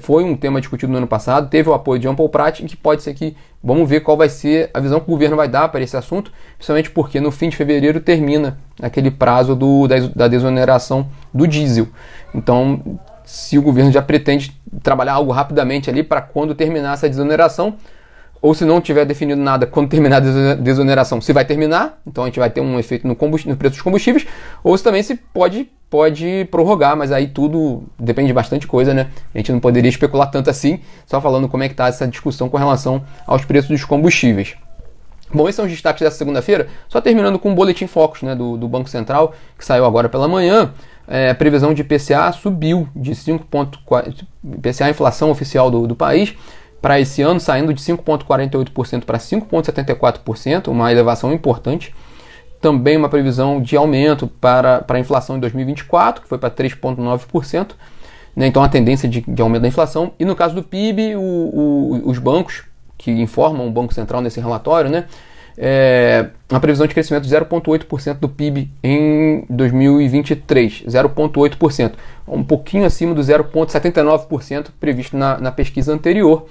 foi 0.00 0.22
um 0.22 0.36
tema 0.36 0.60
discutido 0.60 0.92
no 0.92 0.98
ano 0.98 1.06
passado, 1.06 1.50
teve 1.50 1.68
o 1.68 1.74
apoio 1.74 1.98
de 1.98 2.06
Ampol 2.06 2.28
Prat, 2.28 2.60
que 2.60 2.76
pode 2.76 3.02
ser 3.02 3.12
que 3.14 3.36
vamos 3.62 3.88
ver 3.88 4.00
qual 4.00 4.16
vai 4.16 4.28
ser 4.28 4.70
a 4.72 4.80
visão 4.80 5.00
que 5.00 5.06
o 5.06 5.10
governo 5.10 5.36
vai 5.36 5.48
dar 5.48 5.68
para 5.68 5.82
esse 5.82 5.96
assunto, 5.96 6.32
principalmente 6.56 6.90
porque 6.90 7.20
no 7.20 7.30
fim 7.30 7.48
de 7.48 7.56
fevereiro 7.56 8.00
termina 8.00 8.58
aquele 8.80 9.10
prazo 9.10 9.56
do, 9.56 9.86
da 10.14 10.28
desoneração 10.28 11.08
do 11.34 11.46
diesel. 11.46 11.88
Então, 12.34 12.98
se 13.24 13.58
o 13.58 13.62
governo 13.62 13.92
já 13.92 14.00
pretende 14.00 14.58
trabalhar 14.82 15.14
algo 15.14 15.32
rapidamente 15.32 15.90
ali 15.90 16.02
para 16.02 16.22
quando 16.22 16.54
terminar 16.54 16.94
essa 16.94 17.08
desoneração, 17.08 17.76
ou 18.40 18.54
se 18.54 18.64
não 18.64 18.80
tiver 18.80 19.04
definido 19.04 19.40
nada 19.40 19.66
quando 19.66 19.88
terminar 19.88 20.22
a 20.22 20.54
desoneração, 20.54 21.20
se 21.20 21.32
vai 21.32 21.44
terminar, 21.44 22.00
então 22.06 22.24
a 22.24 22.26
gente 22.26 22.38
vai 22.38 22.50
ter 22.50 22.60
um 22.60 22.78
efeito 22.78 23.06
no, 23.06 23.14
no 23.14 23.56
preço 23.56 23.74
dos 23.74 23.82
combustíveis, 23.82 24.26
ou 24.62 24.76
se 24.76 24.84
também 24.84 25.02
se 25.02 25.16
pode, 25.16 25.68
pode 25.90 26.46
prorrogar, 26.50 26.96
mas 26.96 27.12
aí 27.12 27.26
tudo 27.26 27.84
depende 27.98 28.28
de 28.28 28.34
bastante 28.34 28.66
coisa, 28.66 28.94
né? 28.94 29.08
A 29.34 29.38
gente 29.38 29.52
não 29.52 29.60
poderia 29.60 29.88
especular 29.88 30.30
tanto 30.30 30.50
assim, 30.50 30.80
só 31.06 31.20
falando 31.20 31.48
como 31.48 31.62
é 31.62 31.68
que 31.68 31.74
está 31.74 31.88
essa 31.88 32.06
discussão 32.06 32.48
com 32.48 32.56
relação 32.56 33.04
aos 33.26 33.44
preços 33.44 33.70
dos 33.70 33.84
combustíveis. 33.84 34.56
Bom, 35.32 35.44
esses 35.44 35.56
são 35.56 35.66
os 35.66 35.70
destaques 35.70 36.02
dessa 36.02 36.16
segunda-feira, 36.16 36.68
só 36.88 37.00
terminando 37.00 37.38
com 37.38 37.52
o 37.52 37.54
Boletim 37.54 37.86
Focus 37.86 38.22
né, 38.22 38.34
do, 38.34 38.56
do 38.56 38.66
Banco 38.66 38.88
Central, 38.88 39.34
que 39.58 39.64
saiu 39.64 39.84
agora 39.84 40.08
pela 40.08 40.26
manhã. 40.26 40.72
É, 41.06 41.30
a 41.30 41.34
previsão 41.34 41.72
de 41.72 41.82
IPCA 41.82 42.32
subiu 42.32 42.88
de 42.94 43.12
5,4%, 43.12 44.24
IPCA, 44.56 44.90
inflação 44.90 45.30
oficial 45.30 45.70
do, 45.70 45.86
do 45.86 45.96
país, 45.96 46.34
para 46.80 47.00
esse 47.00 47.22
ano, 47.22 47.40
saindo 47.40 47.74
de 47.74 47.82
5,48% 47.82 49.04
para 49.04 49.18
5,74%, 49.18 50.68
uma 50.68 50.90
elevação 50.92 51.32
importante. 51.32 51.94
Também 52.60 52.96
uma 52.96 53.08
previsão 53.08 53.60
de 53.60 53.76
aumento 53.76 54.26
para, 54.26 54.80
para 54.80 54.96
a 54.96 55.00
inflação 55.00 55.36
em 55.36 55.40
2024, 55.40 56.22
que 56.22 56.28
foi 56.28 56.38
para 56.38 56.50
3,9%. 56.50 57.70
Né? 58.34 58.46
Então, 58.46 58.62
a 58.62 58.68
tendência 58.68 59.08
de, 59.08 59.20
de, 59.20 59.42
aumento 59.42 59.62
da 59.62 59.68
inflação. 59.68 60.12
E 60.18 60.24
no 60.24 60.34
caso 60.34 60.54
do 60.54 60.62
PIB, 60.62 61.16
o, 61.16 61.20
o, 61.20 62.02
os 62.04 62.18
bancos 62.18 62.64
que 62.96 63.10
informam 63.12 63.66
o 63.66 63.70
Banco 63.70 63.94
Central 63.94 64.20
nesse 64.20 64.40
relatório, 64.40 64.90
né? 64.90 65.04
É, 65.60 66.28
uma 66.48 66.60
previsão 66.60 66.86
de 66.86 66.94
crescimento 66.94 67.24
de 67.24 67.34
0,8% 67.34 68.14
do 68.14 68.28
PIB 68.28 68.70
em 68.80 69.44
2023, 69.50 70.84
0,8%, 70.86 71.94
um 72.28 72.44
pouquinho 72.44 72.86
acima 72.86 73.12
do 73.12 73.20
0,79% 73.20 74.68
previsto 74.78 75.16
na, 75.16 75.36
na 75.38 75.50
pesquisa 75.50 75.92
anterior, 75.92 76.46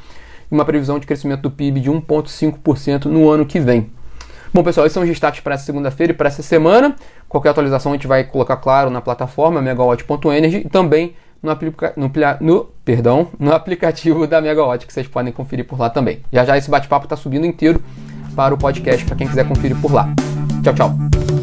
e 0.52 0.54
uma 0.54 0.66
previsão 0.66 1.00
de 1.00 1.08
crescimento 1.08 1.42
do 1.44 1.52
PIB 1.52 1.80
de 1.80 1.90
1,5% 1.90 3.06
no 3.06 3.30
ano 3.30 3.46
que 3.46 3.62
vem. 3.62 3.90
Bom, 4.54 4.62
pessoal, 4.62 4.86
esses 4.86 4.94
são 4.94 5.04
os 5.04 5.10
destaques 5.10 5.40
para 5.40 5.56
essa 5.56 5.66
segunda-feira 5.66 6.12
e 6.12 6.16
para 6.16 6.28
essa 6.28 6.44
semana. 6.44 6.94
Qualquer 7.30 7.50
atualização 7.50 7.94
a 7.94 7.96
gente 7.96 8.08
vai 8.08 8.26
colocar, 8.26 8.58
claro, 8.58 8.90
na 8.90 9.00
plataforma 9.00 9.62
megawatt.energy 9.62 10.64
e 10.66 10.70
também 10.70 11.16
no, 11.42 11.50
aplica 11.50 11.94
no, 11.96 12.12
no, 12.42 12.66
perdão, 12.84 13.28
no 13.40 13.52
aplicativo 13.56 14.28
da 14.28 14.42
Megawatt, 14.42 14.86
que 14.86 14.92
vocês 14.92 15.08
podem 15.08 15.32
conferir 15.32 15.66
por 15.66 15.80
lá 15.80 15.90
também. 15.90 16.20
Já 16.32 16.44
já 16.44 16.58
esse 16.58 16.70
bate-papo 16.70 17.06
está 17.06 17.16
subindo 17.16 17.46
inteiro 17.46 17.82
para 18.38 18.54
o 18.54 18.58
podcast, 18.58 19.04
para 19.04 19.16
quem 19.16 19.28
quiser 19.28 19.48
conferir 19.48 19.76
por 19.82 19.92
lá. 19.92 20.08
Tchau, 20.64 20.74
tchau. 20.76 21.37